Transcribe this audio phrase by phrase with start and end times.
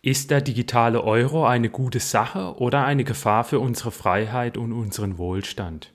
[0.00, 5.18] Ist der digitale Euro eine gute Sache oder eine Gefahr für unsere Freiheit und unseren
[5.18, 5.92] Wohlstand?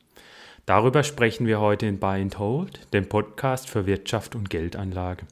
[0.65, 5.25] Darüber sprechen wir heute in Buy and Hold, dem Podcast für Wirtschaft und Geldanlage.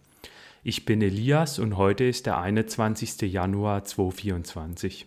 [0.63, 3.21] Ich bin Elias und heute ist der 21.
[3.29, 5.05] Januar 2024.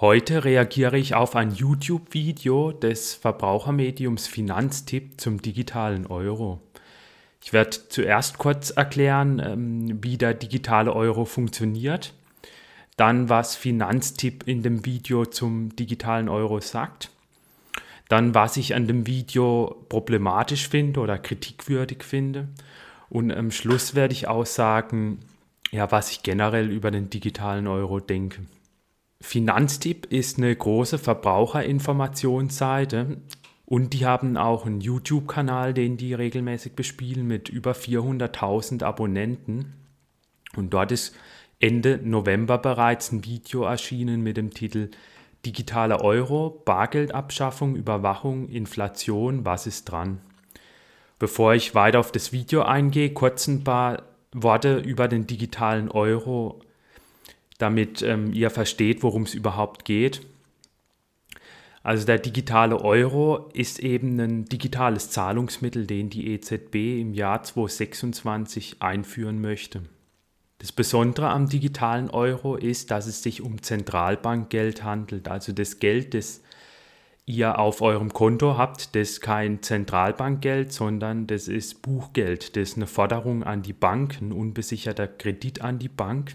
[0.00, 6.60] Heute reagiere ich auf ein YouTube-Video des Verbrauchermediums Finanztipp zum digitalen Euro.
[7.42, 12.14] Ich werde zuerst kurz erklären, ähm, wie der digitale Euro funktioniert,
[12.96, 17.10] dann was Finanztipp in dem Video zum digitalen Euro sagt,
[18.08, 22.46] dann was ich an dem Video problematisch finde oder kritikwürdig finde
[23.10, 25.18] und am Schluss werde ich auch sagen,
[25.72, 28.42] ja, was ich generell über den digitalen Euro denke.
[29.20, 33.16] Finanztipp ist eine große Verbraucherinformationsseite
[33.66, 39.74] und die haben auch einen YouTube-Kanal, den die regelmäßig bespielen mit über 400.000 Abonnenten.
[40.56, 41.16] Und dort ist
[41.60, 44.90] Ende November bereits ein Video erschienen mit dem Titel
[45.44, 50.20] Digitaler Euro, Bargeldabschaffung, Überwachung, Inflation, was ist dran?
[51.18, 56.60] Bevor ich weiter auf das Video eingehe, kurz ein paar Worte über den digitalen Euro
[57.58, 60.22] damit ähm, ihr versteht, worum es überhaupt geht.
[61.82, 68.82] Also der digitale Euro ist eben ein digitales Zahlungsmittel, den die EZB im Jahr 2026
[68.82, 69.82] einführen möchte.
[70.58, 76.14] Das Besondere am digitalen Euro ist, dass es sich um Zentralbankgeld handelt, also das Geld,
[76.14, 76.42] das
[77.26, 82.76] ihr auf eurem Konto habt, das ist kein Zentralbankgeld, sondern das ist Buchgeld, das ist
[82.76, 86.34] eine Forderung an die Bank, ein unbesicherter Kredit an die Bank.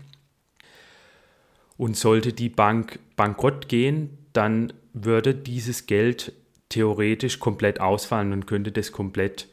[1.77, 6.33] Und sollte die Bank bankrott gehen, dann würde dieses Geld
[6.69, 9.47] theoretisch komplett ausfallen und könnte das komplett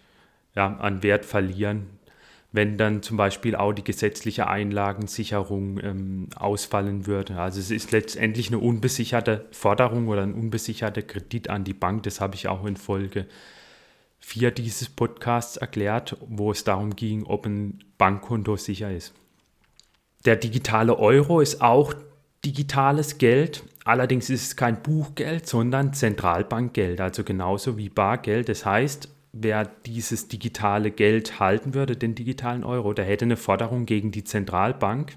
[0.55, 1.87] ja, an Wert verlieren,
[2.53, 7.39] wenn dann zum Beispiel auch die gesetzliche Einlagensicherung ähm, ausfallen würde.
[7.39, 12.03] Also es ist letztendlich eine unbesicherte Forderung oder ein unbesicherter Kredit an die Bank.
[12.05, 13.27] Das habe ich auch in Folge
[14.21, 19.15] 4 dieses Podcasts erklärt, wo es darum ging, ob ein Bankkonto sicher ist.
[20.25, 21.95] Der digitale Euro ist auch
[22.45, 23.65] digitales Geld.
[23.85, 28.49] Allerdings ist es kein Buchgeld, sondern Zentralbankgeld, also genauso wie Bargeld.
[28.49, 33.87] Das heißt, wer dieses digitale Geld halten würde, den digitalen Euro, der hätte eine Forderung
[33.87, 35.17] gegen die Zentralbank.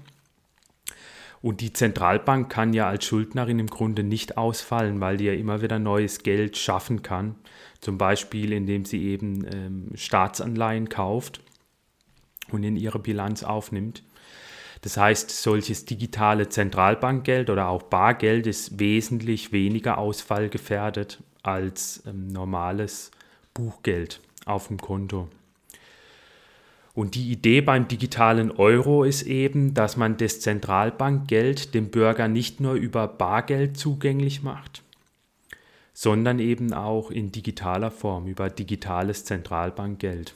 [1.42, 5.60] Und die Zentralbank kann ja als Schuldnerin im Grunde nicht ausfallen, weil die ja immer
[5.60, 7.34] wieder neues Geld schaffen kann.
[7.80, 11.42] Zum Beispiel, indem sie eben ähm, Staatsanleihen kauft
[12.50, 14.02] und in ihre Bilanz aufnimmt.
[14.84, 23.10] Das heißt, solches digitale Zentralbankgeld oder auch Bargeld ist wesentlich weniger ausfallgefährdet als ähm, normales
[23.54, 25.28] Buchgeld auf dem Konto.
[26.92, 32.60] Und die Idee beim digitalen Euro ist eben, dass man das Zentralbankgeld dem Bürger nicht
[32.60, 34.82] nur über Bargeld zugänglich macht,
[35.94, 40.34] sondern eben auch in digitaler Form über digitales Zentralbankgeld.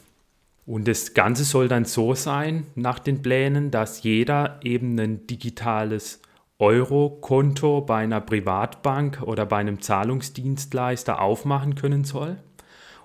[0.68, 6.20] Und das Ganze soll dann so sein, nach den Plänen, dass jeder eben ein digitales
[6.58, 12.36] Euro-Konto bei einer Privatbank oder bei einem Zahlungsdienstleister aufmachen können soll.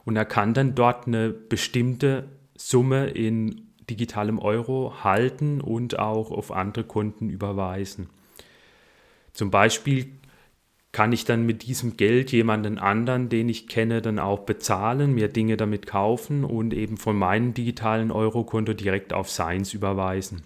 [0.04, 2.26] Und er kann dann dort eine bestimmte
[2.58, 8.10] Summe in digitalem Euro halten und auch auf andere Konten überweisen.
[9.32, 10.12] Zum Beispiel
[10.94, 15.28] kann ich dann mit diesem Geld jemanden anderen, den ich kenne, dann auch bezahlen, mir
[15.28, 20.44] Dinge damit kaufen und eben von meinem digitalen Eurokonto direkt auf seins überweisen.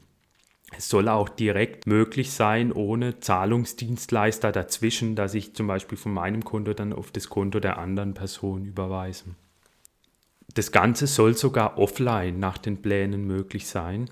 [0.75, 6.43] Es soll auch direkt möglich sein, ohne Zahlungsdienstleister dazwischen, dass ich zum Beispiel von meinem
[6.43, 9.25] Konto dann auf das Konto der anderen Person überweise.
[10.53, 14.09] Das Ganze soll sogar offline nach den Plänen möglich sein.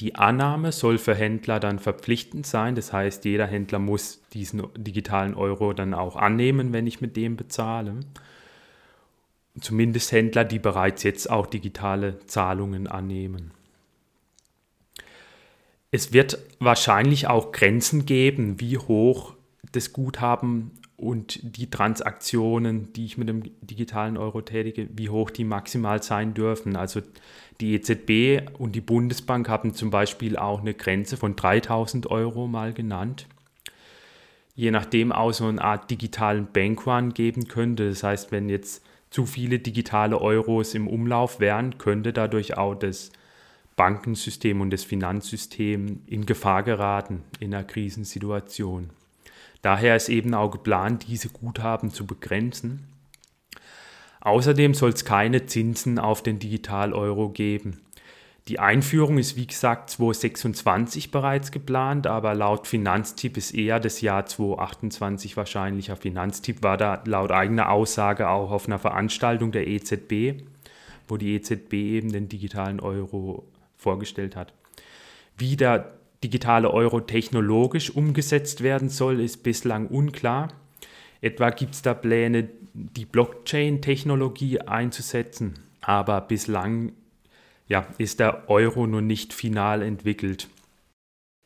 [0.00, 2.74] Die Annahme soll für Händler dann verpflichtend sein.
[2.74, 7.36] Das heißt, jeder Händler muss diesen digitalen Euro dann auch annehmen, wenn ich mit dem
[7.36, 8.00] bezahle.
[9.60, 13.52] Zumindest Händler, die bereits jetzt auch digitale Zahlungen annehmen.
[15.92, 19.34] Es wird wahrscheinlich auch Grenzen geben, wie hoch
[19.70, 20.72] das Guthaben
[21.04, 26.32] und die Transaktionen, die ich mit dem digitalen Euro tätige, wie hoch die maximal sein
[26.32, 26.76] dürfen.
[26.76, 27.02] Also
[27.60, 32.72] die EZB und die Bundesbank haben zum Beispiel auch eine Grenze von 3000 Euro mal
[32.72, 33.26] genannt.
[34.54, 37.88] Je nachdem auch so eine Art digitalen Bankrun geben könnte.
[37.90, 43.12] Das heißt, wenn jetzt zu viele digitale Euros im Umlauf wären, könnte dadurch auch das
[43.76, 48.90] Bankensystem und das Finanzsystem in Gefahr geraten in einer Krisensituation.
[49.64, 52.86] Daher ist eben auch geplant, diese Guthaben zu begrenzen.
[54.20, 57.80] Außerdem soll es keine Zinsen auf den Digital-Euro geben.
[58.46, 64.26] Die Einführung ist wie gesagt 2026 bereits geplant, aber laut Finanztipp ist eher das Jahr
[64.26, 65.96] 2028 wahrscheinlicher.
[65.96, 70.42] Finanztipp war da laut eigener Aussage auch auf einer Veranstaltung der EZB,
[71.08, 73.46] wo die EZB eben den digitalen Euro
[73.78, 74.52] vorgestellt hat.
[75.38, 80.48] Wie der digitale Euro technologisch umgesetzt werden soll, ist bislang unklar.
[81.20, 86.92] Etwa gibt es da Pläne, die Blockchain-Technologie einzusetzen, aber bislang
[87.68, 90.48] ja, ist der Euro noch nicht final entwickelt.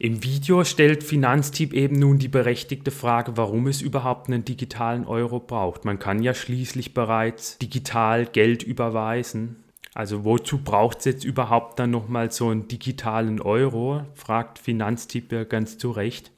[0.00, 5.40] Im Video stellt Finanztipp eben nun die berechtigte Frage, warum es überhaupt einen digitalen Euro
[5.40, 5.84] braucht.
[5.84, 9.56] Man kann ja schließlich bereits digital Geld überweisen.
[9.94, 15.44] Also wozu braucht es jetzt überhaupt dann nochmal so einen digitalen Euro, fragt Finanztipp ja
[15.44, 16.30] ganz zu Recht.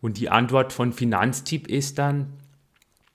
[0.00, 2.34] Und die Antwort von Finanztipp ist dann,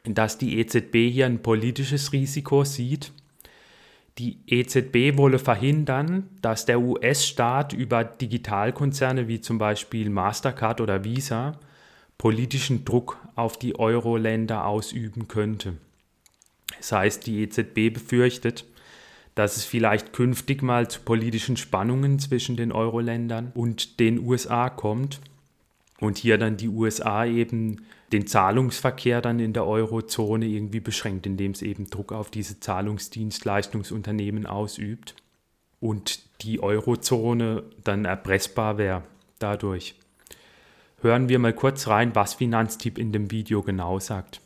[0.06, 3.12] dass die EZB hier ein politisches Risiko sieht
[4.20, 11.58] die EZB wolle verhindern, dass der US-Staat über Digitalkonzerne wie zum Beispiel Mastercard oder Visa
[12.18, 15.78] politischen Druck auf die Euro-Länder ausüben könnte.
[16.78, 18.66] Das heißt, die EZB befürchtet,
[19.40, 25.22] dass es vielleicht künftig mal zu politischen Spannungen zwischen den Euro-Ländern und den USA kommt
[26.02, 31.52] und hier dann die USA eben den Zahlungsverkehr dann in der Eurozone irgendwie beschränkt, indem
[31.52, 35.16] es eben Druck auf diese Zahlungsdienstleistungsunternehmen ausübt
[35.80, 39.04] und die Eurozone dann erpressbar wäre
[39.40, 39.96] dadurch.
[41.00, 44.42] Hören wir mal kurz rein, was Finanztipp in dem Video genau sagt.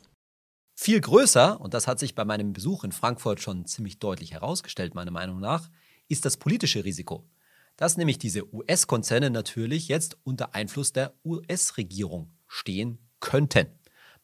[0.83, 4.95] Viel größer, und das hat sich bei meinem Besuch in Frankfurt schon ziemlich deutlich herausgestellt,
[4.95, 5.69] meiner Meinung nach,
[6.09, 7.25] ist das politische Risiko
[7.77, 13.67] dass nämlich diese US-Konzerne natürlich jetzt unter Einfluss der US-Regierung stehen könnten.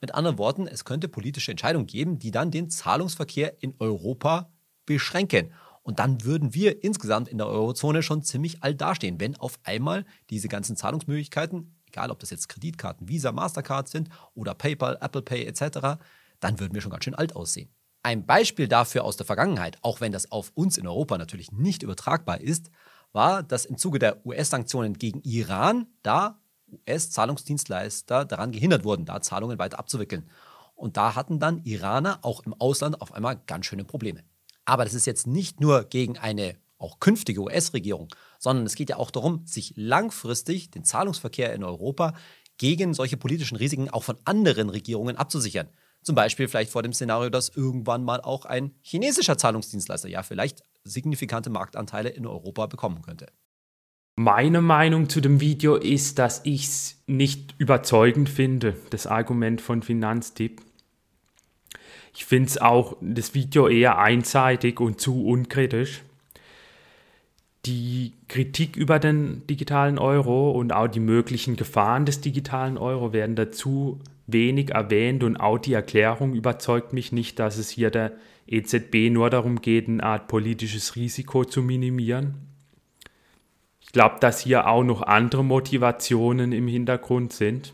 [0.02, 4.52] Mit anderen Worten, es könnte politische Entscheidungen geben, die dann den Zahlungsverkehr in Europa
[4.86, 5.52] beschränken.
[5.82, 10.06] Und dann würden wir insgesamt in der Eurozone schon ziemlich alt dastehen, wenn auf einmal
[10.30, 15.46] diese ganzen Zahlungsmöglichkeiten, egal ob das jetzt Kreditkarten, Visa, Mastercard sind oder PayPal, Apple Pay
[15.46, 15.98] etc.,
[16.40, 17.70] dann würden wir schon ganz schön alt aussehen.
[18.02, 21.84] Ein Beispiel dafür aus der Vergangenheit, auch wenn das auf uns in Europa natürlich nicht
[21.84, 22.72] übertragbar ist,
[23.12, 26.40] war, dass im Zuge der US-Sanktionen gegen Iran da
[26.72, 30.30] US-Zahlungsdienstleister daran gehindert wurden, da Zahlungen weiter abzuwickeln.
[30.76, 34.24] Und da hatten dann Iraner auch im Ausland auf einmal ganz schöne Probleme.
[34.66, 38.08] Aber das ist jetzt nicht nur gegen eine auch künftige US-Regierung,
[38.38, 42.14] sondern es geht ja auch darum, sich langfristig den Zahlungsverkehr in Europa
[42.58, 45.68] gegen solche politischen Risiken auch von anderen Regierungen abzusichern.
[46.02, 50.64] Zum Beispiel vielleicht vor dem Szenario, dass irgendwann mal auch ein chinesischer Zahlungsdienstleister ja vielleicht
[50.84, 53.28] signifikante Marktanteile in Europa bekommen könnte.
[54.16, 59.82] Meine Meinung zu dem Video ist, dass ich es nicht überzeugend finde, das Argument von
[59.82, 60.62] Finanztipp.
[62.14, 66.02] Ich finde es auch das Video eher einseitig und zu unkritisch.
[67.66, 73.38] Die Kritik über den digitalen Euro und auch die möglichen Gefahren des digitalen Euro werden
[73.38, 74.00] dazu
[74.34, 78.14] wenig erwähnt und auch die Erklärung überzeugt mich nicht, dass es hier der
[78.48, 82.36] EZB nur darum geht, eine Art politisches Risiko zu minimieren.
[83.80, 87.74] Ich glaube, dass hier auch noch andere Motivationen im Hintergrund sind.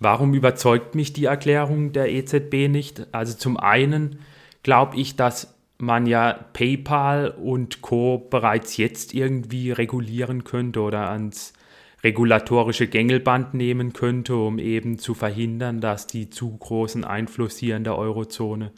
[0.00, 3.06] Warum überzeugt mich die Erklärung der EZB nicht?
[3.12, 4.20] Also zum einen
[4.62, 11.52] glaube ich, dass man ja PayPal und Co bereits jetzt irgendwie regulieren könnte oder ans
[12.02, 17.84] regulatorische Gängelband nehmen könnte, um eben zu verhindern, dass die zu großen Einfluss hier in
[17.84, 18.72] der Eurozone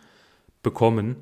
[0.62, 1.16] bekommen.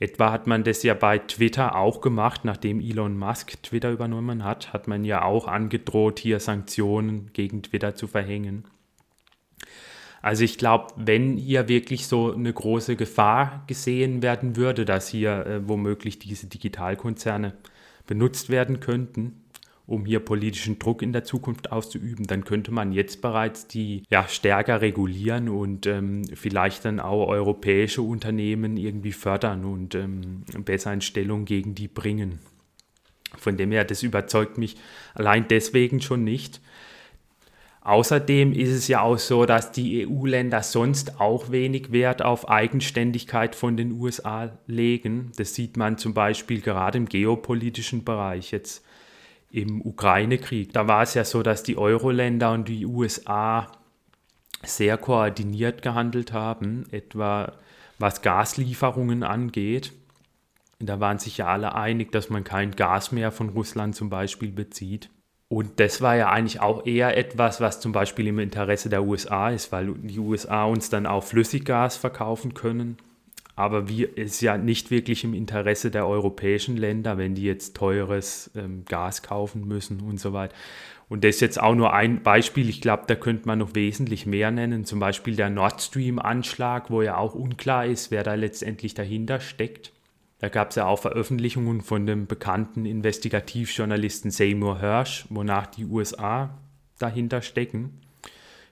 [0.00, 4.72] Etwa hat man das ja bei Twitter auch gemacht, nachdem Elon Musk Twitter übernommen hat,
[4.72, 8.64] hat man ja auch angedroht, hier Sanktionen gegen Twitter zu verhängen.
[10.22, 15.46] Also ich glaube, wenn hier wirklich so eine große Gefahr gesehen werden würde, dass hier
[15.46, 17.54] äh, womöglich diese Digitalkonzerne
[18.06, 19.43] benutzt werden könnten,
[19.86, 24.26] um hier politischen Druck in der Zukunft auszuüben, dann könnte man jetzt bereits die ja,
[24.28, 31.02] stärker regulieren und ähm, vielleicht dann auch europäische Unternehmen irgendwie fördern und ähm, besser in
[31.02, 32.38] Stellung gegen die bringen.
[33.36, 34.76] Von dem her, das überzeugt mich
[35.14, 36.60] allein deswegen schon nicht.
[37.82, 43.54] Außerdem ist es ja auch so, dass die EU-Länder sonst auch wenig Wert auf Eigenständigkeit
[43.54, 45.32] von den USA legen.
[45.36, 48.52] Das sieht man zum Beispiel gerade im geopolitischen Bereich.
[48.52, 48.82] Jetzt
[49.54, 50.72] im Ukraine-Krieg.
[50.72, 53.70] Da war es ja so, dass die Euro-Länder und die USA
[54.64, 57.52] sehr koordiniert gehandelt haben, etwa
[57.98, 59.92] was Gaslieferungen angeht.
[60.80, 64.50] Da waren sich ja alle einig, dass man kein Gas mehr von Russland zum Beispiel
[64.50, 65.08] bezieht.
[65.48, 69.50] Und das war ja eigentlich auch eher etwas, was zum Beispiel im Interesse der USA
[69.50, 72.96] ist, weil die USA uns dann auch Flüssiggas verkaufen können
[73.56, 78.50] Aber wir, ist ja nicht wirklich im Interesse der europäischen Länder, wenn die jetzt teures
[78.56, 80.54] ähm, Gas kaufen müssen und so weiter.
[81.08, 82.68] Und das ist jetzt auch nur ein Beispiel.
[82.68, 84.84] Ich glaube, da könnte man noch wesentlich mehr nennen.
[84.84, 89.92] Zum Beispiel der Nord Stream-Anschlag, wo ja auch unklar ist, wer da letztendlich dahinter steckt.
[90.40, 96.58] Da gab es ja auch Veröffentlichungen von dem bekannten Investigativjournalisten Seymour Hirsch, wonach die USA
[96.98, 98.00] dahinter stecken.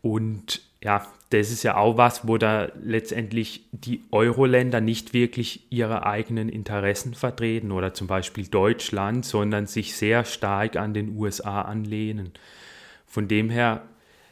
[0.01, 6.05] Und ja, das ist ja auch was, wo da letztendlich die Euro-Länder nicht wirklich ihre
[6.05, 12.33] eigenen Interessen vertreten oder zum Beispiel Deutschland, sondern sich sehr stark an den USA anlehnen.
[13.07, 13.83] Von dem her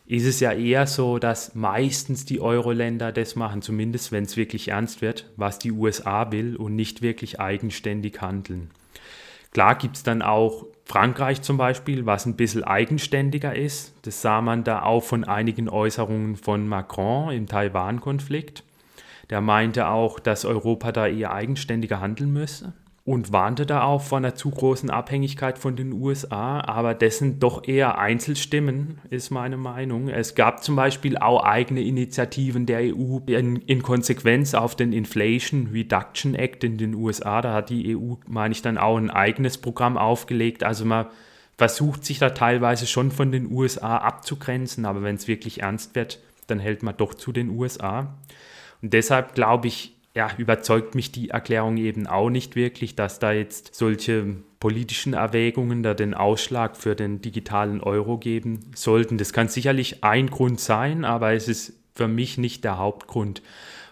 [0.07, 4.69] ist es ja eher so, dass meistens die Euro-Länder das machen, zumindest wenn es wirklich
[4.69, 8.71] ernst wird, was die USA will und nicht wirklich eigenständig handeln.
[9.53, 13.95] Klar gibt es dann auch Frankreich zum Beispiel, was ein bisschen eigenständiger ist.
[14.03, 18.65] Das sah man da auch von einigen Äußerungen von Macron im Taiwan-Konflikt.
[19.31, 22.73] Der meinte auch, dass Europa da eher eigenständiger handeln müsse
[23.05, 26.61] und warnte da auch vor einer zu großen Abhängigkeit von den USA.
[26.61, 30.09] Aber das sind doch eher Einzelstimmen, ist meine Meinung.
[30.09, 35.69] Es gab zum Beispiel auch eigene Initiativen der EU in, in Konsequenz auf den Inflation
[35.73, 37.41] Reduction Act in den USA.
[37.41, 40.63] Da hat die EU, meine ich, dann auch ein eigenes Programm aufgelegt.
[40.63, 41.07] Also man
[41.57, 46.21] versucht sich da teilweise schon von den USA abzugrenzen, aber wenn es wirklich ernst wird,
[46.47, 48.15] dann hält man doch zu den USA.
[48.83, 53.33] Und deshalb glaube ich, ja, überzeugt mich die Erklärung eben auch nicht wirklich, dass da
[53.33, 59.19] jetzt solche politischen Erwägungen da den Ausschlag für den digitalen Euro geben sollten.
[59.19, 63.43] Das kann sicherlich ein Grund sein, aber es ist für mich nicht der Hauptgrund.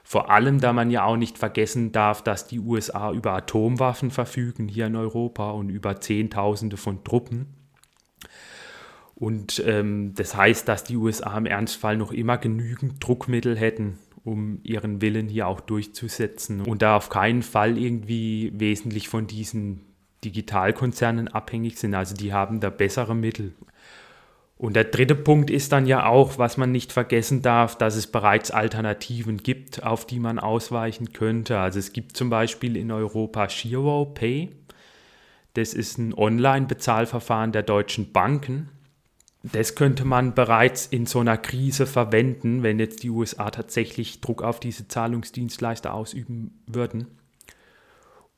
[0.02, 4.66] Vor allem, da man ja auch nicht vergessen darf, dass die USA über Atomwaffen verfügen
[4.66, 7.46] hier in Europa und über Zehntausende von Truppen.
[9.14, 13.98] Und ähm, das heißt, dass die USA im Ernstfall noch immer genügend Druckmittel hätten,
[14.28, 19.80] um ihren Willen hier auch durchzusetzen und da auf keinen Fall irgendwie wesentlich von diesen
[20.24, 21.94] Digitalkonzernen abhängig sind.
[21.94, 23.54] Also die haben da bessere Mittel.
[24.58, 28.08] Und der dritte Punkt ist dann ja auch, was man nicht vergessen darf, dass es
[28.08, 31.58] bereits Alternativen gibt, auf die man ausweichen könnte.
[31.60, 34.50] Also es gibt zum Beispiel in Europa Giro Pay.
[35.54, 38.68] Das ist ein Online-Bezahlverfahren der deutschen Banken
[39.52, 44.42] das könnte man bereits in so einer Krise verwenden, wenn jetzt die USA tatsächlich Druck
[44.42, 47.06] auf diese Zahlungsdienstleister ausüben würden,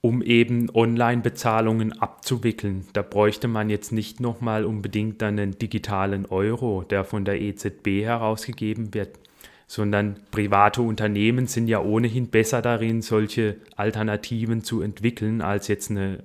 [0.00, 2.86] um eben Online-Bezahlungen abzuwickeln.
[2.92, 8.94] Da bräuchte man jetzt nicht nochmal unbedingt einen digitalen Euro, der von der EZB herausgegeben
[8.94, 9.18] wird,
[9.66, 16.24] sondern private Unternehmen sind ja ohnehin besser darin, solche Alternativen zu entwickeln, als jetzt eine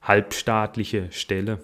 [0.00, 1.60] halbstaatliche Stelle.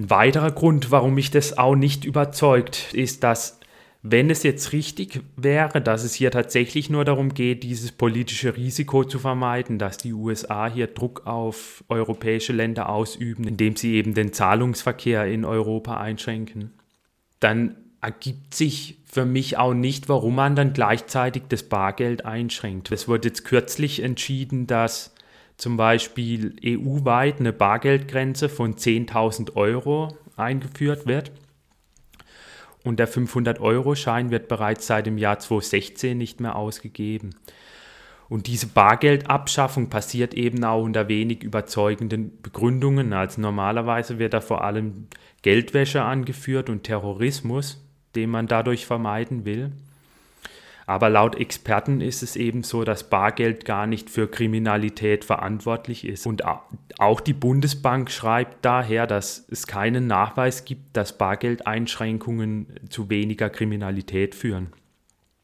[0.00, 3.58] Ein weiterer Grund, warum mich das auch nicht überzeugt, ist, dass
[4.02, 9.02] wenn es jetzt richtig wäre, dass es hier tatsächlich nur darum geht, dieses politische Risiko
[9.02, 14.32] zu vermeiden, dass die USA hier Druck auf europäische Länder ausüben, indem sie eben den
[14.32, 16.72] Zahlungsverkehr in Europa einschränken,
[17.40, 22.92] dann ergibt sich für mich auch nicht, warum man dann gleichzeitig das Bargeld einschränkt.
[22.92, 25.12] Es wurde jetzt kürzlich entschieden, dass
[25.58, 31.32] zum Beispiel EU-weit eine Bargeldgrenze von 10.000 Euro eingeführt wird.
[32.84, 37.34] Und der 500-Euro-Schein wird bereits seit dem Jahr 2016 nicht mehr ausgegeben.
[38.28, 43.12] Und diese Bargeldabschaffung passiert eben auch unter wenig überzeugenden Begründungen.
[43.12, 45.08] Also normalerweise wird da vor allem
[45.42, 47.84] Geldwäsche angeführt und Terrorismus,
[48.14, 49.72] den man dadurch vermeiden will.
[50.88, 56.26] Aber laut Experten ist es eben so, dass Bargeld gar nicht für Kriminalität verantwortlich ist.
[56.26, 63.50] Und auch die Bundesbank schreibt daher, dass es keinen Nachweis gibt, dass Bargeldeinschränkungen zu weniger
[63.50, 64.72] Kriminalität führen.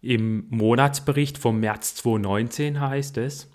[0.01, 3.51] Im Monatsbericht vom März 2019 heißt es,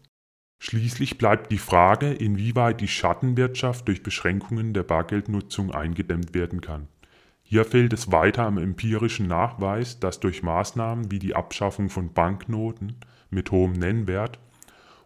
[0.62, 6.88] Schließlich bleibt die Frage, inwieweit die Schattenwirtschaft durch Beschränkungen der Bargeldnutzung eingedämmt werden kann.
[7.52, 12.98] Hier fehlt es weiter am empirischen Nachweis, dass durch Maßnahmen wie die Abschaffung von Banknoten
[13.32, 14.38] mit hohem Nennwert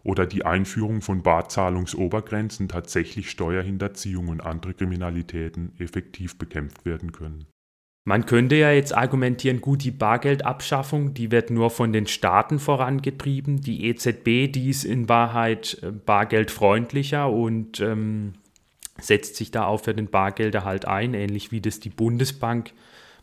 [0.03, 7.45] oder die Einführung von Barzahlungsobergrenzen tatsächlich Steuerhinterziehung und andere Kriminalitäten effektiv bekämpft werden können.
[8.03, 13.61] Man könnte ja jetzt argumentieren, gut, die Bargeldabschaffung, die wird nur von den Staaten vorangetrieben.
[13.61, 18.33] Die EZB, die ist in Wahrheit äh, bargeldfreundlicher und ähm,
[19.03, 22.71] setzt sich da auch für den Bargelderhalt ein, ähnlich wie das die Bundesbank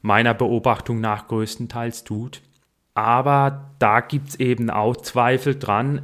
[0.02, 2.42] meiner Beobachtung nach größtenteils tut.
[2.94, 6.02] Aber da gibt es eben auch Zweifel dran.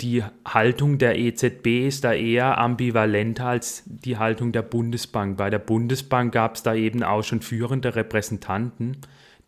[0.00, 5.36] Die Haltung der EZB ist da eher ambivalenter als die Haltung der Bundesbank.
[5.36, 8.98] Bei der Bundesbank gab es da eben auch schon führende Repräsentanten,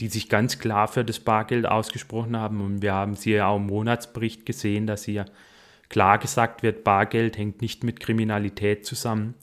[0.00, 2.60] die sich ganz klar für das Bargeld ausgesprochen haben.
[2.60, 5.26] Und wir haben sie ja auch im Monatsbericht gesehen, dass hier
[5.90, 9.34] klar gesagt wird, Bargeld hängt nicht mit Kriminalität zusammen.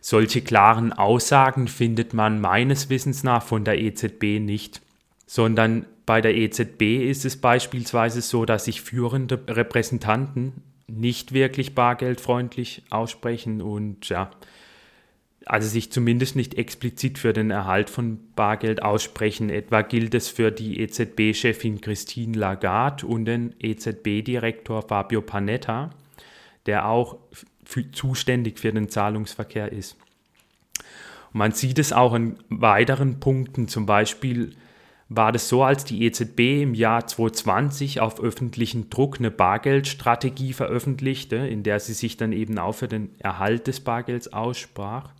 [0.00, 4.82] Solche klaren Aussagen findet man meines Wissens nach von der EZB nicht,
[5.26, 10.54] sondern bei der EZB ist es beispielsweise so, dass sich führende Repräsentanten
[10.88, 14.30] nicht wirklich bargeldfreundlich aussprechen und ja,
[15.46, 19.50] also sich zumindest nicht explizit für den Erhalt von Bargeld aussprechen.
[19.50, 25.90] Etwa gilt es für die EZB-Chefin Christine Lagarde und den EZB-Direktor Fabio Panetta,
[26.66, 27.18] der auch
[27.92, 29.96] zuständig für den Zahlungsverkehr ist.
[31.32, 34.52] Man sieht es auch in weiteren Punkten, zum Beispiel
[35.08, 41.36] war das so, als die EZB im Jahr 2020 auf öffentlichen Druck eine Bargeldstrategie veröffentlichte,
[41.36, 45.10] in der sie sich dann eben auch für den Erhalt des Bargelds aussprach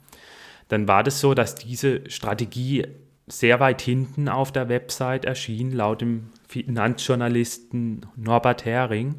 [0.73, 2.87] dann war das so, dass diese Strategie
[3.27, 9.17] sehr weit hinten auf der Website erschien, laut dem Finanzjournalisten Norbert Hering.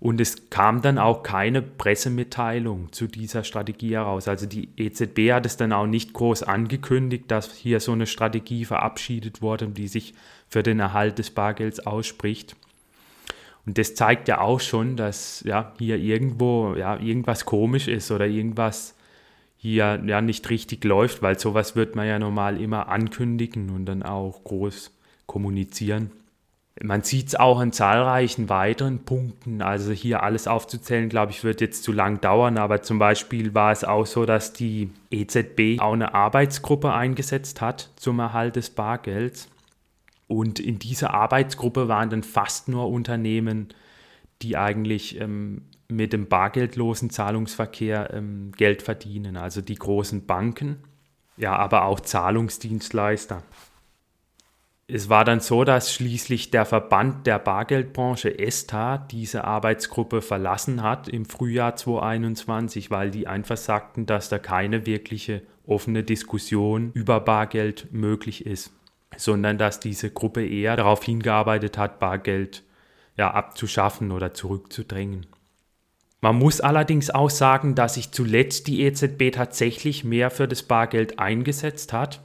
[0.00, 4.28] Und es kam dann auch keine Pressemitteilung zu dieser Strategie heraus.
[4.28, 8.64] Also die EZB hat es dann auch nicht groß angekündigt, dass hier so eine Strategie
[8.64, 10.14] verabschiedet wurde, die sich
[10.48, 12.56] für den Erhalt des Bargelds ausspricht.
[13.66, 18.26] Und das zeigt ja auch schon, dass ja, hier irgendwo ja, irgendwas komisch ist oder
[18.26, 18.95] irgendwas
[19.56, 24.02] hier ja nicht richtig läuft, weil sowas wird man ja normal immer ankündigen und dann
[24.02, 24.92] auch groß
[25.26, 26.10] kommunizieren.
[26.82, 29.62] Man sieht es auch an zahlreichen weiteren Punkten.
[29.62, 32.58] Also hier alles aufzuzählen, glaube ich, wird jetzt zu lang dauern.
[32.58, 37.88] Aber zum Beispiel war es auch so, dass die EZB auch eine Arbeitsgruppe eingesetzt hat
[37.96, 39.48] zum Erhalt des Bargelds.
[40.28, 43.68] Und in dieser Arbeitsgruppe waren dann fast nur Unternehmen,
[44.42, 50.82] die eigentlich ähm, mit dem bargeldlosen Zahlungsverkehr ähm, Geld verdienen, also die großen Banken,
[51.36, 53.42] ja, aber auch Zahlungsdienstleister.
[54.88, 61.08] Es war dann so, dass schließlich der Verband der Bargeldbranche ESTA diese Arbeitsgruppe verlassen hat
[61.08, 67.88] im Frühjahr 2021, weil die einfach sagten, dass da keine wirkliche offene Diskussion über Bargeld
[67.92, 68.72] möglich ist,
[69.16, 72.62] sondern dass diese Gruppe eher darauf hingearbeitet hat, Bargeld
[73.16, 75.26] ja, abzuschaffen oder zurückzudrängen.
[76.20, 81.18] Man muss allerdings auch sagen, dass sich zuletzt die EZB tatsächlich mehr für das Bargeld
[81.18, 82.22] eingesetzt hat.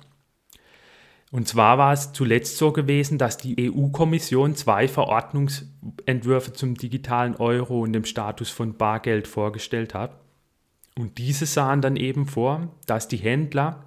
[1.32, 7.82] Und zwar war es zuletzt so gewesen, dass die EU-Kommission zwei Verordnungsentwürfe zum digitalen Euro
[7.82, 10.20] und dem Status von Bargeld vorgestellt hat.
[10.98, 13.86] Und diese sahen dann eben vor, dass die Händler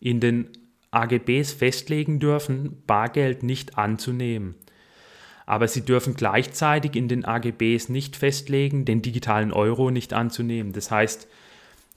[0.00, 0.48] in den
[0.90, 4.54] AGBs festlegen dürfen, Bargeld nicht anzunehmen
[5.48, 10.74] aber sie dürfen gleichzeitig in den AGBs nicht festlegen, den digitalen Euro nicht anzunehmen.
[10.74, 11.26] Das heißt,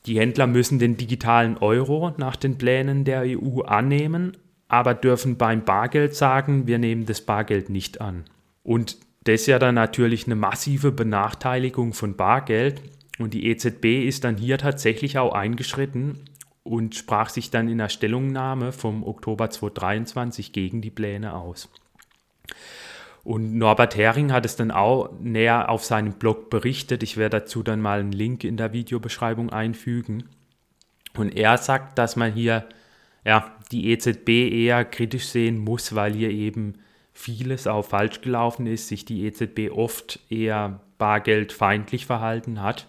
[0.05, 4.37] die Händler müssen den digitalen Euro nach den Plänen der EU annehmen,
[4.69, 8.23] aber dürfen beim Bargeld sagen, wir nehmen das Bargeld nicht an.
[8.63, 12.81] Und das ist ja dann natürlich eine massive Benachteiligung von Bargeld.
[13.19, 16.21] Und die EZB ist dann hier tatsächlich auch eingeschritten
[16.63, 21.69] und sprach sich dann in der Stellungnahme vom Oktober 2023 gegen die Pläne aus.
[23.23, 27.03] Und Norbert Hering hat es dann auch näher auf seinem Blog berichtet.
[27.03, 30.29] Ich werde dazu dann mal einen Link in der Videobeschreibung einfügen.
[31.15, 32.65] Und er sagt, dass man hier
[33.23, 36.75] ja, die EZB eher kritisch sehen muss, weil hier eben
[37.13, 42.87] vieles auch falsch gelaufen ist, sich die EZB oft eher bargeldfeindlich verhalten hat.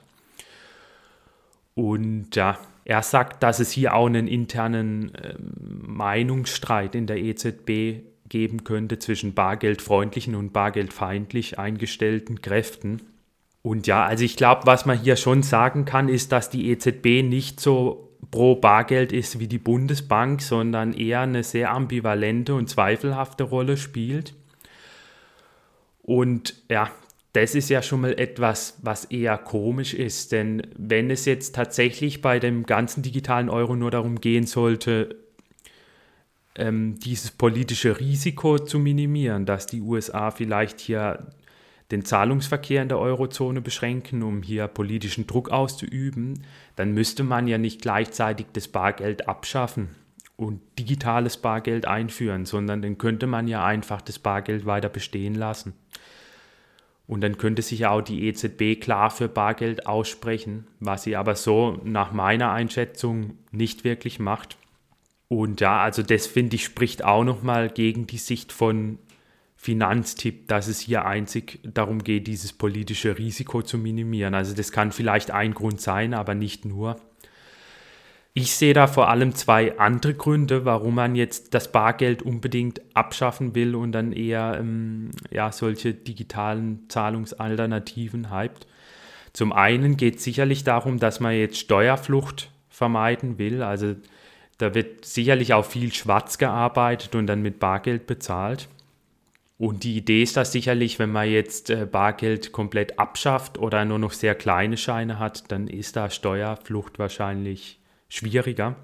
[1.75, 8.03] Und ja, er sagt, dass es hier auch einen internen äh, Meinungsstreit in der EZB
[8.33, 13.03] geben könnte zwischen bargeldfreundlichen und bargeldfeindlich eingestellten Kräften.
[13.61, 17.23] Und ja, also ich glaube, was man hier schon sagen kann, ist, dass die EZB
[17.23, 23.45] nicht so pro Bargeld ist wie die Bundesbank, sondern eher eine sehr ambivalente und zweifelhafte
[23.45, 24.33] Rolle spielt.
[26.01, 26.91] Und ja,
[27.35, 32.23] das ist ja schon mal etwas, was eher komisch ist, denn wenn es jetzt tatsächlich
[32.23, 35.22] bei dem ganzen digitalen Euro nur darum gehen sollte,
[36.57, 41.27] ähm, dieses politische Risiko zu minimieren, dass die USA vielleicht hier
[41.91, 47.59] den Zahlungsverkehr in der Eurozone beschränken, um hier politischen Druck auszuüben, dann müsste man ja
[47.59, 49.91] nicht gleichzeitig das Bargeld abschaffen
[50.37, 55.75] und digitales Bargeld einführen, sondern dann könnte man ja einfach das Bargeld weiter bestehen lassen.
[57.07, 61.35] Und dann könnte sich ja auch die EZB klar für Bargeld aussprechen, was sie aber
[61.35, 64.57] so nach meiner Einschätzung nicht wirklich macht.
[65.33, 68.99] Und ja, also das finde ich spricht auch nochmal gegen die Sicht von
[69.57, 74.35] Finanztipp, dass es hier einzig darum geht, dieses politische Risiko zu minimieren.
[74.35, 76.97] Also das kann vielleicht ein Grund sein, aber nicht nur.
[78.35, 83.55] Ich sehe da vor allem zwei andere Gründe, warum man jetzt das Bargeld unbedingt abschaffen
[83.55, 88.67] will und dann eher ähm, ja, solche digitalen Zahlungsalternativen hypt.
[89.33, 93.63] Zum einen geht es sicherlich darum, dass man jetzt Steuerflucht vermeiden will.
[93.63, 93.95] Also
[94.63, 98.69] da wird sicherlich auch viel schwarz gearbeitet und dann mit Bargeld bezahlt.
[99.59, 103.99] Und die Idee ist das sicherlich, wenn man jetzt äh, Bargeld komplett abschafft oder nur
[103.99, 108.77] noch sehr kleine Scheine hat, dann ist da Steuerflucht wahrscheinlich schwieriger.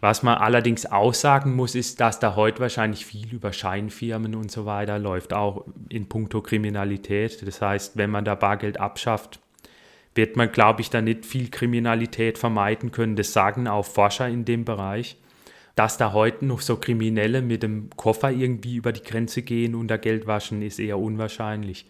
[0.00, 4.66] Was man allerdings aussagen muss, ist, dass da heute wahrscheinlich viel über Scheinfirmen und so
[4.66, 7.46] weiter läuft, auch in puncto Kriminalität.
[7.46, 9.40] Das heißt, wenn man da Bargeld abschafft,
[10.16, 13.16] wird man, glaube ich, da nicht viel Kriminalität vermeiden können.
[13.16, 15.16] Das sagen auch Forscher in dem Bereich.
[15.74, 19.88] Dass da heute noch so Kriminelle mit dem Koffer irgendwie über die Grenze gehen und
[19.88, 21.86] da Geld waschen, ist eher unwahrscheinlich.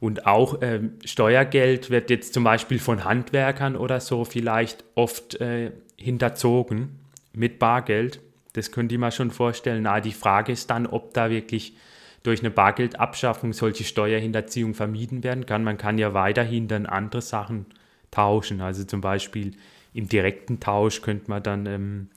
[0.00, 5.72] Und auch äh, Steuergeld wird jetzt zum Beispiel von Handwerkern oder so vielleicht oft äh,
[5.96, 6.98] hinterzogen
[7.32, 8.20] mit Bargeld.
[8.54, 9.86] Das könnte ich mir schon vorstellen.
[9.86, 11.74] Aber die Frage ist dann, ob da wirklich
[12.22, 15.64] durch eine Bargeldabschaffung solche Steuerhinterziehung vermieden werden kann.
[15.64, 17.66] Man kann ja weiterhin dann andere Sachen
[18.10, 18.60] tauschen.
[18.60, 19.52] Also zum Beispiel
[19.94, 22.08] im direkten Tausch könnte man dann ähm,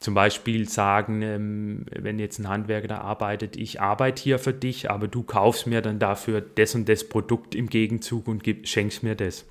[0.00, 4.90] zum Beispiel sagen, ähm, wenn jetzt ein Handwerker da arbeitet, ich arbeite hier für dich,
[4.90, 9.02] aber du kaufst mir dann dafür das und das Produkt im Gegenzug und gib, schenkst
[9.02, 9.46] mir das.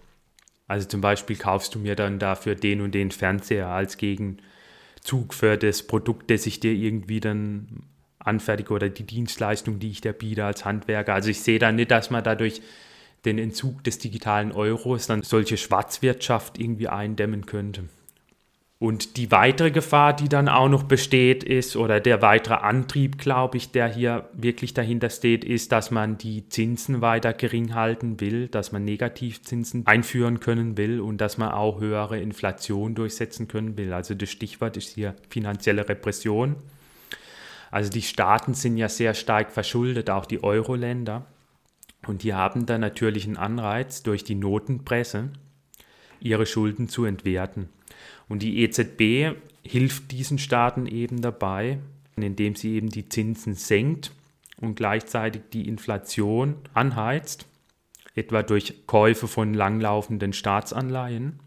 [0.68, 5.58] Also zum Beispiel kaufst du mir dann dafür den und den Fernseher als Gegenzug für
[5.58, 7.84] das Produkt, das ich dir irgendwie dann
[8.24, 11.14] anfertige oder die Dienstleistung, die ich dir biete als Handwerker.
[11.14, 12.62] Also ich sehe da nicht, dass man dadurch
[13.26, 17.84] den Entzug des digitalen Euros dann solche Schwarzwirtschaft irgendwie eindämmen könnte.
[18.84, 23.56] Und die weitere Gefahr, die dann auch noch besteht, ist, oder der weitere Antrieb, glaube
[23.56, 28.50] ich, der hier wirklich dahinter steht, ist, dass man die Zinsen weiter gering halten will,
[28.50, 33.94] dass man Negativzinsen einführen können will und dass man auch höhere Inflation durchsetzen können will.
[33.94, 36.58] Also das Stichwort ist hier finanzielle Repression.
[37.74, 41.26] Also die Staaten sind ja sehr stark verschuldet, auch die Euro-Länder.
[42.06, 45.30] Und die haben dann natürlich einen Anreiz, durch die Notenpresse
[46.20, 47.70] ihre Schulden zu entwerten.
[48.30, 51.80] Und die EZB hilft diesen Staaten eben dabei,
[52.16, 54.12] indem sie eben die Zinsen senkt
[54.62, 57.48] und gleichzeitig die Inflation anheizt,
[58.14, 61.40] etwa durch Käufe von langlaufenden Staatsanleihen.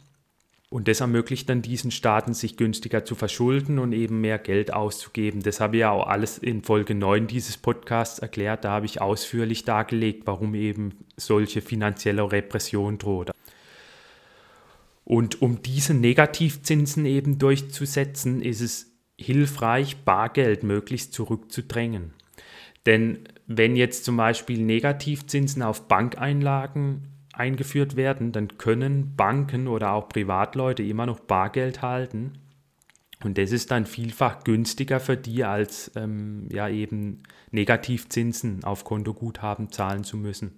[0.76, 5.42] Und das ermöglicht dann diesen Staaten, sich günstiger zu verschulden und eben mehr Geld auszugeben.
[5.42, 8.62] Das habe ich ja auch alles in Folge 9 dieses Podcasts erklärt.
[8.66, 13.30] Da habe ich ausführlich dargelegt, warum eben solche finanzielle Repression droht.
[15.04, 22.12] Und um diese Negativzinsen eben durchzusetzen, ist es hilfreich, Bargeld möglichst zurückzudrängen.
[22.84, 30.08] Denn wenn jetzt zum Beispiel Negativzinsen auf Bankeinlagen eingeführt werden, dann können Banken oder auch
[30.08, 32.32] Privatleute immer noch Bargeld halten.
[33.24, 39.72] Und das ist dann vielfach günstiger für die, als ähm, ja eben Negativzinsen auf Kontoguthaben
[39.72, 40.52] zahlen zu müssen.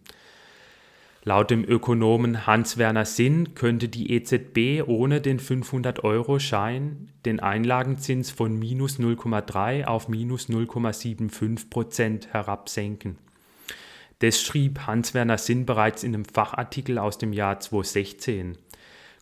[1.25, 8.99] Laut dem Ökonomen Hans-Werner Sinn könnte die EZB ohne den 500-Euro-Schein den Einlagenzins von minus
[8.99, 13.19] 0,3 auf minus 0,75 Prozent herabsenken.
[14.21, 18.59] Das schrieb Hans-Werner Sinn bereits in einem Fachartikel aus dem Jahr 2016.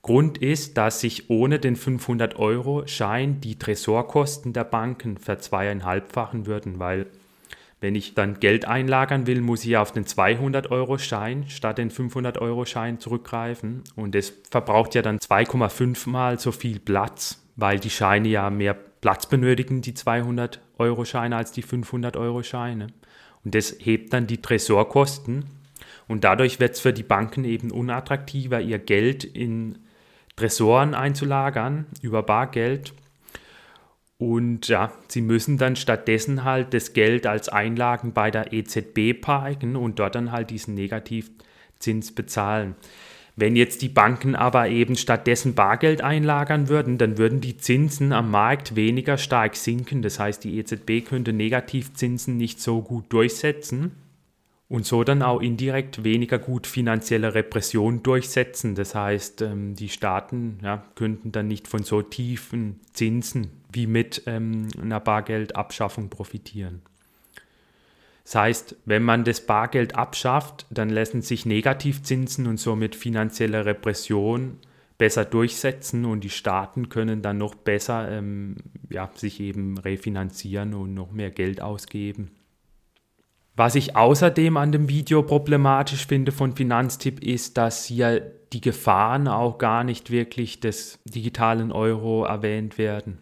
[0.01, 7.07] Grund ist, dass sich ohne den 500-Euro-Schein die Tresorkosten der Banken verzweieinhalbfachen würden, weil
[7.81, 13.85] wenn ich dann Geld einlagern will, muss ich auf den 200-Euro-Schein statt den 500-Euro-Schein zurückgreifen.
[13.97, 18.75] Und das verbraucht ja dann 2,5 mal so viel Platz, weil die Scheine ja mehr
[18.75, 22.87] Platz benötigen, die 200-Euro-Scheine, als die 500-Euro-Scheine.
[23.47, 25.47] Und das hebt dann die Tresorkosten.
[26.07, 29.79] Und dadurch wird es für die Banken eben unattraktiver, ihr Geld in
[30.37, 32.93] Tresoren einzulagern über Bargeld
[34.19, 39.77] und ja, sie müssen dann stattdessen halt das Geld als Einlagen bei der EZB parken
[39.77, 42.77] und dort dann halt diesen Negativzins bezahlen.
[43.39, 48.31] Wenn jetzt die Banken aber eben stattdessen Bargeld einlagern würden, dann würden die Zinsen am
[48.31, 50.01] Markt weniger stark sinken.
[50.01, 53.93] Das heißt, die EZB könnte Negativzinsen nicht so gut durchsetzen
[54.69, 58.75] und so dann auch indirekt weniger gut finanzielle Repression durchsetzen.
[58.75, 64.23] Das heißt, ähm, die Staaten ja, könnten dann nicht von so tiefen Zinsen wie mit
[64.25, 66.81] ähm, einer Bargeldabschaffung profitieren.
[68.27, 74.59] Das heißt, wenn man das Bargeld abschafft, dann lassen sich Negativzinsen und somit finanzielle Repression
[74.99, 78.57] besser durchsetzen und die Staaten können dann noch besser ähm,
[78.91, 82.33] ja, sich eben refinanzieren und noch mehr Geld ausgeben.
[83.55, 89.29] Was ich außerdem an dem Video problematisch finde von Finanztipp ist, dass hier die Gefahren
[89.29, 93.19] auch gar nicht wirklich des digitalen Euro erwähnt werden.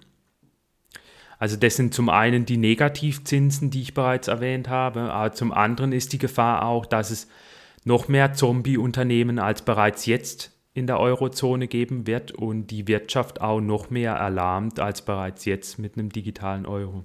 [1.39, 5.93] Also das sind zum einen die Negativzinsen, die ich bereits erwähnt habe, aber zum anderen
[5.93, 7.29] ist die Gefahr auch, dass es
[7.85, 13.61] noch mehr Zombie-Unternehmen als bereits jetzt in der Eurozone geben wird und die Wirtschaft auch
[13.61, 17.05] noch mehr erlahmt als bereits jetzt mit einem digitalen Euro.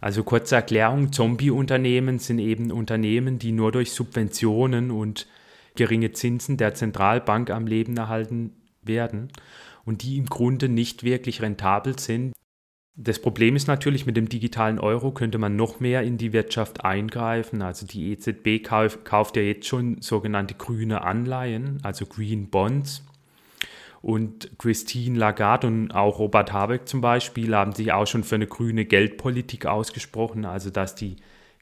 [0.00, 5.26] Also kurze Erklärung, Zombie-Unternehmen sind eben Unternehmen, die nur durch Subventionen und
[5.76, 9.28] geringe Zinsen der Zentralbank am Leben erhalten werden
[9.84, 12.32] und die im Grunde nicht wirklich rentabel sind.
[12.94, 16.84] Das Problem ist natürlich, mit dem digitalen Euro könnte man noch mehr in die Wirtschaft
[16.84, 17.62] eingreifen.
[17.62, 23.02] Also die EZB kauft ja jetzt schon sogenannte grüne Anleihen, also Green Bonds.
[24.02, 28.48] Und Christine Lagarde und auch Robert Habeck zum Beispiel haben sich auch schon für eine
[28.48, 31.16] grüne Geldpolitik ausgesprochen, also dass die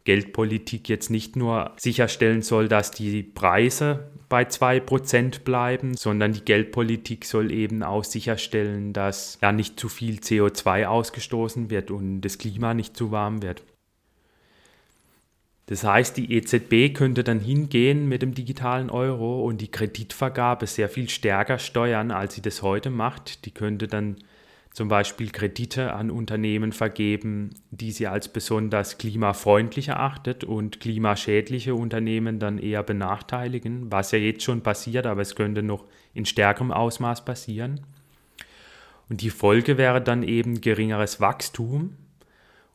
[0.05, 7.27] Geldpolitik jetzt nicht nur sicherstellen soll, dass die Preise bei 2% bleiben, sondern die Geldpolitik
[7.27, 12.73] soll eben auch sicherstellen, dass ja nicht zu viel CO2 ausgestoßen wird und das Klima
[12.73, 13.64] nicht zu warm wird.
[15.66, 20.88] Das heißt, die EZB könnte dann hingehen mit dem digitalen Euro und die Kreditvergabe sehr
[20.88, 23.45] viel stärker steuern, als sie das heute macht.
[23.47, 24.16] Die könnte dann
[24.72, 32.38] zum Beispiel Kredite an Unternehmen vergeben, die sie als besonders klimafreundlich erachtet und klimaschädliche Unternehmen
[32.38, 37.24] dann eher benachteiligen, was ja jetzt schon passiert, aber es könnte noch in stärkerem Ausmaß
[37.24, 37.80] passieren.
[39.09, 41.96] Und die Folge wäre dann eben geringeres Wachstum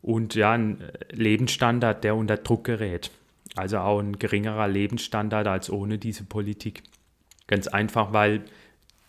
[0.01, 3.09] und ja, ein Lebensstandard, der unter Druck gerät.
[3.55, 6.83] Also auch ein geringerer Lebensstandard als ohne diese Politik.
[7.47, 8.43] Ganz einfach, weil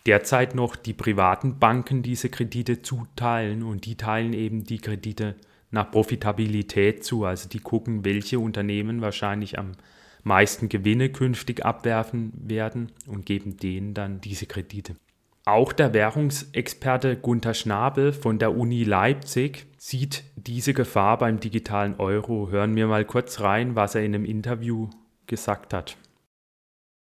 [0.07, 5.35] derzeit noch die privaten Banken diese Kredite zuteilen und die teilen eben die Kredite
[5.69, 7.25] nach Profitabilität zu.
[7.25, 9.73] Also die gucken, welche Unternehmen wahrscheinlich am
[10.23, 14.95] meisten Gewinne künftig abwerfen werden und geben denen dann diese Kredite.
[15.45, 22.49] Auch der Währungsexperte Gunther Schnabel von der Uni Leipzig sieht diese Gefahr beim digitalen Euro.
[22.49, 24.89] Hören wir mal kurz rein, was er in einem Interview
[25.25, 25.95] gesagt hat.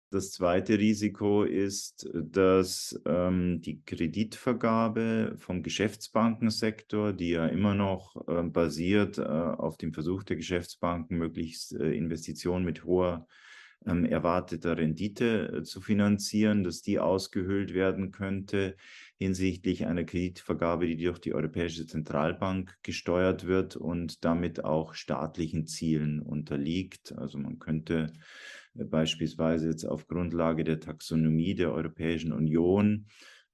[0.10, 8.43] Das zweite Risiko ist, dass ähm, die Kreditvergabe vom Geschäftsbankensektor, die ja immer noch äh,
[8.43, 13.28] basiert äh, auf dem Versuch der Geschäftsbanken, möglichst äh, Investitionen mit hoher
[13.86, 18.76] ähm, erwarteter Rendite äh, zu finanzieren, dass die ausgehöhlt werden könnte
[19.17, 26.22] hinsichtlich einer Kreditvergabe, die durch die Europäische Zentralbank gesteuert wird und damit auch staatlichen Zielen
[26.22, 27.13] unterliegt.
[27.17, 28.13] Also man könnte
[28.85, 33.07] beispielsweise jetzt auf Grundlage der Taxonomie der Europäischen Union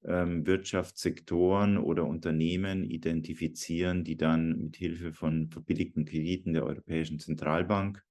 [0.05, 8.03] ähm, Wirtschaftssektoren oder Unternehmen identifizieren, die dann mit Hilfe von verbilligten Krediten der Europäischen Zentralbank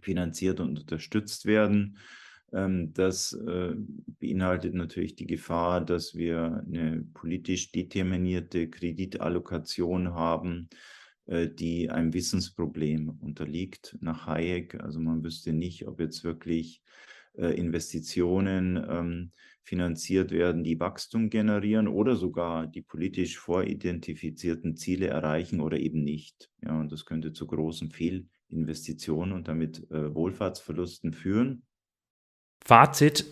[0.00, 1.98] finanziert und unterstützt werden.
[2.52, 3.74] Ähm, das äh,
[4.20, 10.68] beinhaltet natürlich die Gefahr, dass wir eine politisch determinierte Kreditallokation haben,
[11.28, 14.80] die einem Wissensproblem unterliegt nach Hayek.
[14.80, 16.82] Also man wüsste nicht, ob jetzt wirklich
[17.34, 25.60] äh, Investitionen ähm, finanziert werden, die Wachstum generieren oder sogar die politisch voridentifizierten Ziele erreichen
[25.60, 26.50] oder eben nicht.
[26.64, 31.62] Ja, und das könnte zu großen Fehl Investitionen und damit äh, Wohlfahrtsverlusten führen.
[32.64, 33.26] Fazit,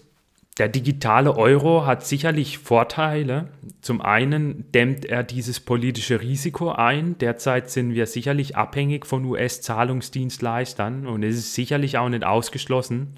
[0.59, 3.49] der digitale Euro hat sicherlich Vorteile.
[3.83, 7.19] Zum einen dämmt er dieses politische Risiko ein.
[7.19, 13.13] Derzeit sind wir sicherlich abhängig von US-Zahlungsdienstleistern und es ist sicherlich auch nicht ausgeschlossen,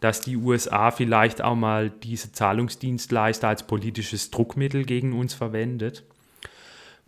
[0.00, 6.04] dass die USA vielleicht auch mal diese Zahlungsdienstleister als politisches Druckmittel gegen uns verwendet.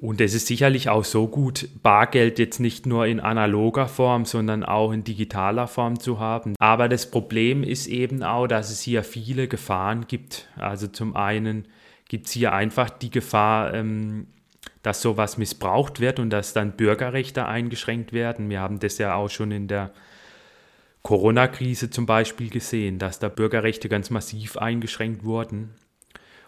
[0.00, 4.64] Und es ist sicherlich auch so gut, Bargeld jetzt nicht nur in analoger Form, sondern
[4.64, 6.54] auch in digitaler Form zu haben.
[6.58, 10.48] Aber das Problem ist eben auch, dass es hier viele Gefahren gibt.
[10.56, 11.66] Also zum einen
[12.08, 14.28] gibt es hier einfach die Gefahr, ähm,
[14.82, 18.48] dass sowas missbraucht wird und dass dann Bürgerrechte eingeschränkt werden.
[18.48, 19.90] Wir haben das ja auch schon in der
[21.02, 25.74] Corona-Krise zum Beispiel gesehen, dass da Bürgerrechte ganz massiv eingeschränkt wurden.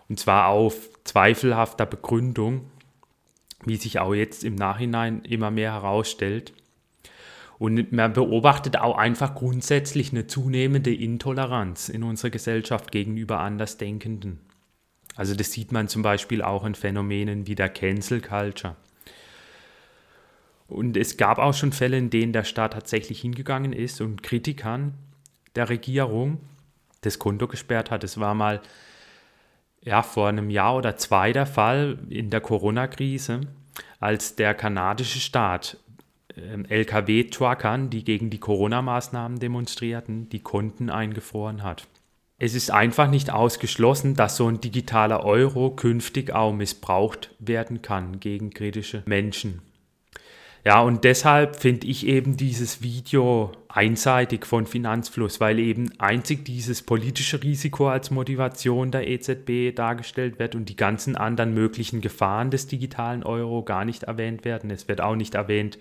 [0.09, 2.72] Und zwar auf zweifelhafter Begründung
[3.65, 6.53] wie sich auch jetzt im Nachhinein immer mehr herausstellt.
[7.59, 14.41] Und man beobachtet auch einfach grundsätzlich eine zunehmende Intoleranz in unserer Gesellschaft gegenüber Andersdenkenden.
[15.15, 18.77] Also das sieht man zum Beispiel auch in Phänomenen wie der Cancel Culture.
[20.67, 24.95] Und es gab auch schon Fälle, in denen der Staat tatsächlich hingegangen ist und Kritikern
[25.55, 26.41] der Regierung
[27.03, 28.05] das Konto gesperrt hat.
[28.05, 28.63] Es war mal
[29.85, 33.41] ja, vor einem Jahr oder zwei der Fall in der Corona-Krise,
[34.01, 35.77] als der kanadische Staat
[36.37, 41.87] ähm, Lkw-Truckern, die gegen die Corona-Maßnahmen demonstrierten, die Konten eingefroren hat.
[42.39, 48.19] Es ist einfach nicht ausgeschlossen, dass so ein digitaler Euro künftig auch missbraucht werden kann
[48.19, 49.63] gegen kritische Menschen.
[50.65, 56.83] Ja, und deshalb finde ich eben dieses Video einseitig von Finanzfluss, weil eben einzig dieses
[56.83, 62.69] politische Risiko als Motivation der EZB dargestellt wird und die ganzen anderen möglichen Gefahren des
[62.69, 64.71] digitalen Euro gar nicht erwähnt werden.
[64.71, 65.79] Es wird auch nicht erwähnt,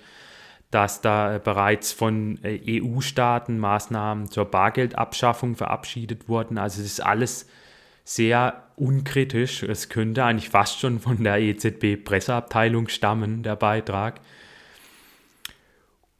[0.71, 6.57] dass da bereits von äh, EU-Staaten Maßnahmen zur Bargeldabschaffung verabschiedet wurden.
[6.57, 7.47] Also es ist alles
[8.03, 9.61] sehr unkritisch.
[9.61, 14.21] Es könnte eigentlich fast schon von der EZB-Presseabteilung stammen, der Beitrag.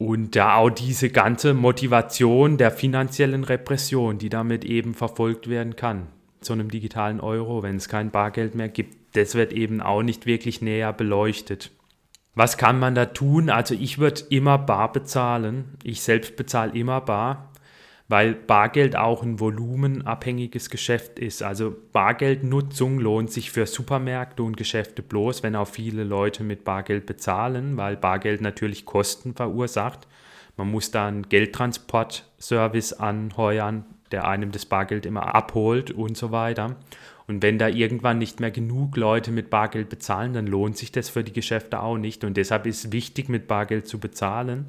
[0.04, 6.08] Und da auch diese ganze Motivation der finanziellen Repression, die damit eben verfolgt werden kann,
[6.40, 10.26] zu einem digitalen Euro, wenn es kein Bargeld mehr gibt, das wird eben auch nicht
[10.26, 11.70] wirklich näher beleuchtet.
[12.34, 13.48] Was kann man da tun?
[13.48, 15.76] Also ich würde immer bar bezahlen.
[15.84, 17.51] Ich selbst bezahle immer bar
[18.12, 21.42] weil Bargeld auch ein volumenabhängiges Geschäft ist.
[21.42, 27.06] Also Bargeldnutzung lohnt sich für Supermärkte und Geschäfte bloß, wenn auch viele Leute mit Bargeld
[27.06, 30.06] bezahlen, weil Bargeld natürlich Kosten verursacht.
[30.58, 36.76] Man muss da einen Geldtransportservice anheuern, der einem das Bargeld immer abholt und so weiter.
[37.26, 41.08] Und wenn da irgendwann nicht mehr genug Leute mit Bargeld bezahlen, dann lohnt sich das
[41.08, 42.24] für die Geschäfte auch nicht.
[42.24, 44.66] Und deshalb ist es wichtig, mit Bargeld zu bezahlen.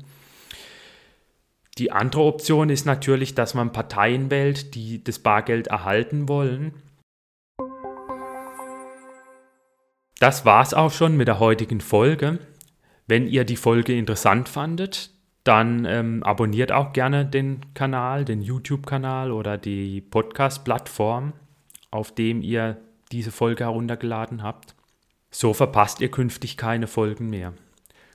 [1.80, 6.74] Die andere Option ist natürlich, dass man Parteien wählt, die das Bargeld erhalten wollen.
[10.20, 12.40] Das war's auch schon mit der heutigen Folge.
[13.08, 15.10] Wenn ihr die Folge interessant fandet,
[15.44, 21.34] dann ähm, abonniert auch gerne den Kanal, den YouTube-Kanal oder die Podcast-Plattform,
[21.92, 22.78] auf dem ihr
[23.12, 24.76] diese Folge heruntergeladen habt.
[25.32, 27.54] So verpasst ihr künftig keine Folgen mehr.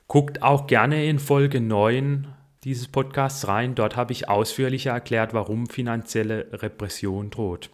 [0.07, 3.75] Guckt auch gerne in Folge 9 dieses Podcasts rein.
[3.75, 7.69] Dort habe ich ausführlicher erklärt, warum finanzielle Repression droht.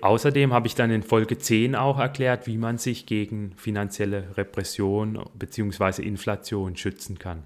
[0.00, 5.22] Außerdem habe ich dann in Folge 10 auch erklärt, wie man sich gegen finanzielle Repression
[5.34, 6.02] bzw.
[6.02, 7.42] Inflation schützen kann.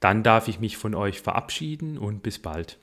[0.00, 2.78] Dann darf ich mich von euch verabschieden und bis bald.